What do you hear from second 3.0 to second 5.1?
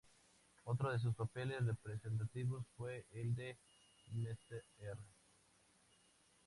el de Mr.